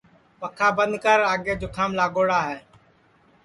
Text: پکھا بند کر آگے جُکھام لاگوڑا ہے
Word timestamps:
پکھا 0.39 0.67
بند 0.77 0.93
کر 1.03 1.19
آگے 1.33 1.53
جُکھام 1.61 1.91
لاگوڑا 1.99 2.39
ہے 2.49 2.57